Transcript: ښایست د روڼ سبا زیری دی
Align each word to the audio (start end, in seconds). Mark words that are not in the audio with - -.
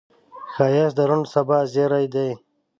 ښایست 0.53 0.95
د 0.97 0.99
روڼ 1.09 1.21
سبا 1.33 1.59
زیری 1.73 2.05
دی 2.13 2.29